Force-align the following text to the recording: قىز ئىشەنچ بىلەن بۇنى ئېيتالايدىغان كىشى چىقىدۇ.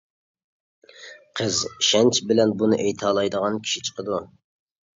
قىز 1.41 1.59
ئىشەنچ 1.69 2.21
بىلەن 2.33 2.55
بۇنى 2.63 2.81
ئېيتالايدىغان 2.87 3.63
كىشى 3.69 3.87
چىقىدۇ. 3.91 4.21